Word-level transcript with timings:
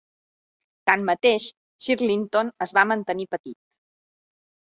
Tanmateix, 0.89 1.45
Shirlington 1.87 2.49
es 2.67 2.75
va 2.79 2.87
mantenir 2.93 3.29
petit. 3.37 3.59